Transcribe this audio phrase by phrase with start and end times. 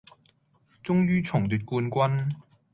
[0.83, 2.35] 終於重奪冠軍